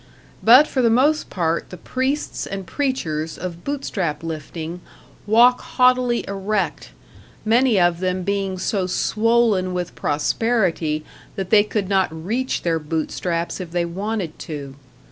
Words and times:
But 0.41 0.65
for 0.65 0.81
the 0.81 0.89
most 0.89 1.29
part 1.29 1.69
the 1.69 1.77
priests 1.77 2.47
and 2.47 2.65
preachers 2.65 3.37
of 3.37 3.63
Bootstrap 3.63 4.23
lifting 4.23 4.81
walk 5.27 5.61
haughtily 5.61 6.25
erect, 6.27 6.89
many 7.45 7.79
of 7.79 7.99
them 7.99 8.23
being 8.23 8.57
so 8.57 8.87
swollen 8.87 9.75
with 9.75 9.93
prosperity 9.93 11.05
that 11.35 11.51
they 11.51 11.63
could 11.63 11.87
not 11.87 12.09
reach 12.11 12.63
their 12.63 12.79
bootstraps 12.79 13.61
if 13.61 13.69
they 13.69 13.85
wanted 13.85 14.39
to. 14.39 14.73